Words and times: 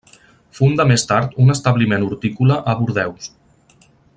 Funda 0.59 0.85
més 0.91 1.03
tard 1.11 1.35
un 1.45 1.55
establiment 1.55 2.07
hortícola 2.07 2.59
a 2.73 2.77
Bordeus. 2.83 3.29